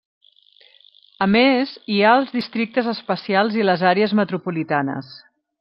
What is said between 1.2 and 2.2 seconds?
A més hi ha